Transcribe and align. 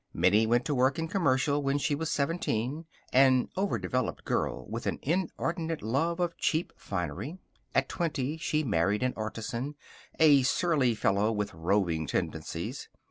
Minnie 0.15 0.47
went 0.47 0.65
to 0.65 0.73
work 0.73 0.97
in 0.97 1.07
Commercial 1.07 1.61
when 1.61 1.77
she 1.77 1.93
was 1.93 2.09
seventeen, 2.09 2.85
an 3.13 3.49
overdeveloped 3.55 4.25
girl 4.25 4.65
with 4.67 4.87
an 4.87 4.97
inordinate 5.03 5.83
love 5.83 6.19
of 6.19 6.35
cheap 6.37 6.73
finery. 6.75 7.37
At 7.75 7.87
twenty, 7.87 8.35
she 8.37 8.63
married 8.63 9.03
an 9.03 9.13
artisan, 9.15 9.75
a 10.19 10.41
surly 10.41 10.95
fellow 10.95 11.31
with 11.31 11.53
roving 11.53 12.07
tendencies. 12.07 12.89